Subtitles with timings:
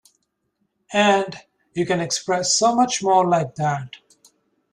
[0.93, 1.37] And
[1.75, 3.97] you can express so much more like that.